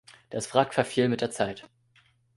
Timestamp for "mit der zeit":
1.09-1.69